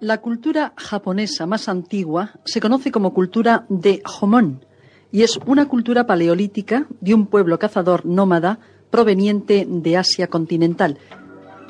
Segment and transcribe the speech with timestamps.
[0.00, 4.64] La cultura japonesa más antigua se conoce como cultura de Homon
[5.12, 8.60] y es una cultura paleolítica de un pueblo cazador nómada
[8.90, 10.96] proveniente de Asia continental.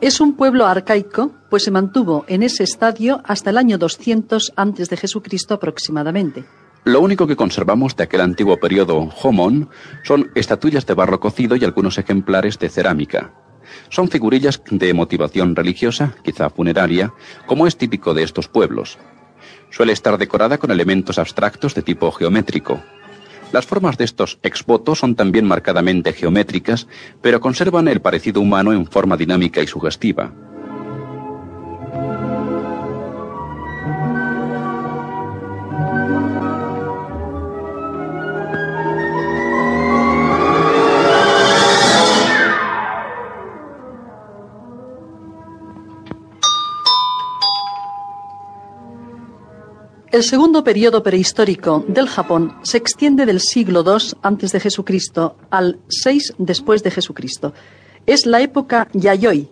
[0.00, 4.90] Es un pueblo arcaico, pues se mantuvo en ese estadio hasta el año 200 antes
[4.90, 6.44] de Jesucristo aproximadamente.
[6.82, 9.68] Lo único que conservamos de aquel antiguo periodo Homon
[10.02, 13.45] son estatuillas de barro cocido y algunos ejemplares de cerámica.
[13.88, 17.12] Son figurillas de motivación religiosa, quizá funeraria,
[17.46, 18.98] como es típico de estos pueblos.
[19.70, 22.82] Suele estar decorada con elementos abstractos de tipo geométrico.
[23.52, 26.88] Las formas de estos exvotos son también marcadamente geométricas,
[27.22, 30.32] pero conservan el parecido humano en forma dinámica y sugestiva.
[50.16, 55.78] El segundo periodo prehistórico del Japón se extiende del siglo II antes de Jesucristo al
[55.88, 57.52] 6 después de Jesucristo.
[58.06, 59.50] Es la época Yayoi.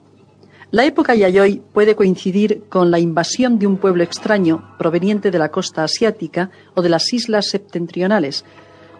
[0.70, 5.50] La época Yayoi puede coincidir con la invasión de un pueblo extraño proveniente de la
[5.50, 8.46] costa asiática o de las islas septentrionales.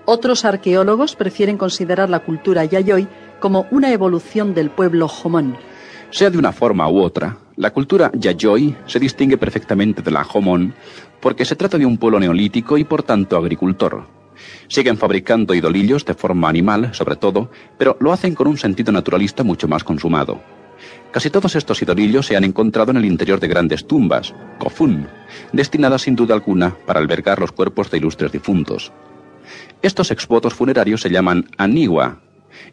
[0.05, 3.09] Otros arqueólogos prefieren considerar la cultura Yayoi
[3.41, 5.57] como una evolución del pueblo Homón.
[6.11, 10.75] Sea de una forma u otra, la cultura Yayoi se distingue perfectamente de la Homon
[11.21, 14.07] porque se trata de un pueblo neolítico y por tanto agricultor.
[14.69, 19.45] Siguen fabricando idolillos de forma animal, sobre todo, pero lo hacen con un sentido naturalista
[19.45, 20.43] mucho más consumado.
[21.13, 25.07] Casi todos estos idolillos se han encontrado en el interior de grandes tumbas, kofun,
[25.53, 28.93] destinadas sin duda alguna para albergar los cuerpos de ilustres difuntos.
[29.81, 32.21] Estos exvotos funerarios se llaman aniwa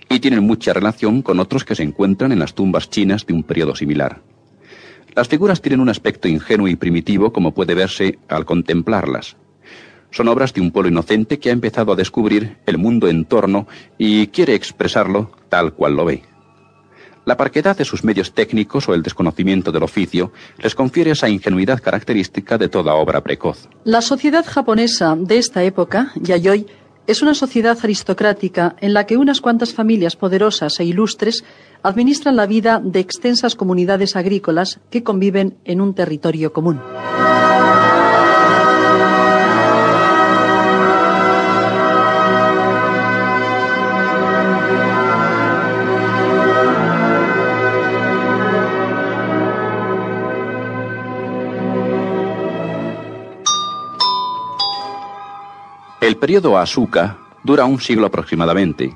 [0.10, 3.44] y tienen mucha relación con otros que se encuentran en las tumbas chinas de un
[3.44, 4.22] periodo similar.
[5.14, 9.36] Las figuras tienen un aspecto ingenuo y primitivo como puede verse al contemplarlas.
[10.10, 13.68] Son obras de un pueblo inocente que ha empezado a descubrir el mundo en torno
[13.98, 16.24] y quiere expresarlo tal cual lo ve.
[17.24, 21.80] La parquedad de sus medios técnicos o el desconocimiento del oficio les confiere esa ingenuidad
[21.80, 23.70] característica de toda obra precoz.
[23.84, 26.66] La sociedad japonesa de esta época, Yayoi,
[27.08, 31.44] es una sociedad aristocrática en la que unas cuantas familias poderosas e ilustres
[31.84, 36.80] administran la vida de extensas comunidades agrícolas que conviven en un territorio común.
[56.12, 58.94] El periodo Asuka dura un siglo aproximadamente,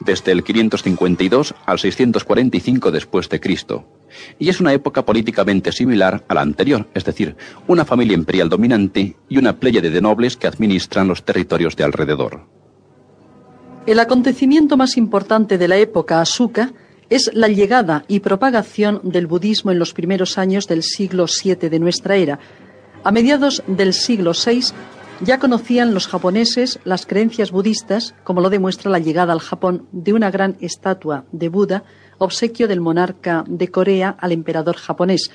[0.00, 3.86] desde el 552 al 645 después de Cristo,
[4.38, 7.36] y es una época políticamente similar a la anterior, es decir,
[7.68, 12.42] una familia imperial dominante y una pléyade de nobles que administran los territorios de alrededor.
[13.86, 16.74] El acontecimiento más importante de la época Asuka
[17.08, 21.78] es la llegada y propagación del budismo en los primeros años del siglo VII de
[21.78, 22.38] nuestra era.
[23.04, 24.74] A mediados del siglo VI
[25.24, 30.12] ya conocían los japoneses las creencias budistas, como lo demuestra la llegada al Japón de
[30.12, 31.84] una gran estatua de Buda,
[32.18, 35.30] obsequio del monarca de Corea al emperador japonés.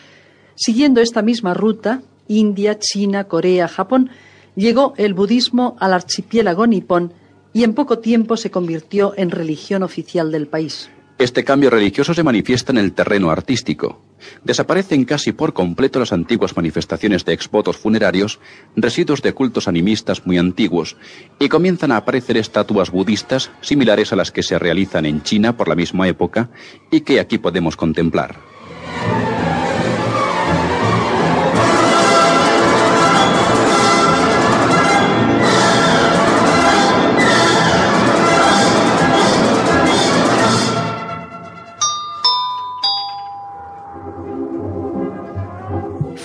[0.56, 4.10] Siguiendo esta misma ruta, India, China, Corea, Japón,
[4.56, 7.14] llegó el budismo al archipiélago nipón
[7.54, 10.90] y en poco tiempo se convirtió en religión oficial del país.
[11.18, 14.02] Este cambio religioso se manifiesta en el terreno artístico.
[14.44, 18.40] Desaparecen casi por completo las antiguas manifestaciones de exvotos funerarios,
[18.76, 20.98] residuos de cultos animistas muy antiguos,
[21.40, 25.68] y comienzan a aparecer estatuas budistas similares a las que se realizan en China por
[25.68, 26.50] la misma época
[26.92, 28.47] y que aquí podemos contemplar.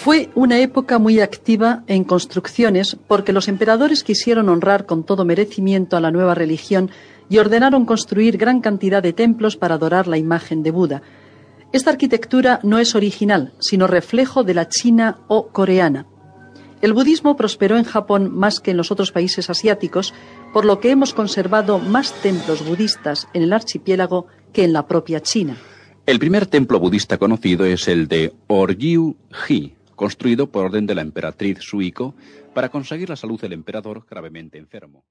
[0.03, 5.97] Fue una época muy activa en construcciones porque los emperadores quisieron honrar con todo merecimiento
[5.97, 6.91] a la nueva religión
[7.29, 11.03] y ordenaron construir gran cantidad de templos para adorar la imagen de Buda.
[11.71, 16.07] Esta arquitectura no es original, sino reflejo de la china o coreana.
[16.81, 20.15] El budismo prosperó en Japón más que en los otros países asiáticos,
[20.53, 25.21] por lo que hemos conservado más templos budistas en el archipiélago que en la propia
[25.21, 25.57] China.
[26.07, 31.59] El primer templo budista conocido es el de Orgyu-ji, construido por orden de la emperatriz
[31.61, 32.15] Suiko
[32.55, 35.05] para conseguir la salud del emperador gravemente enfermo.